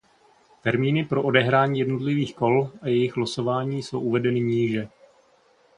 Termíny 0.63 1.05
pro 1.05 1.23
odehrání 1.23 1.79
jednotlivých 1.79 2.35
kol 2.35 2.71
a 2.81 2.87
jejich 2.87 3.17
losování 3.17 3.83
jsou 3.83 3.99
uvedeny 3.99 4.39
níže. 4.39 4.87